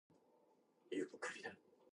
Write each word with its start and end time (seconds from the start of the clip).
In 0.89 1.01
some 1.11 1.19
cases, 1.19 1.33
they 1.35 1.41
did! 1.49 1.57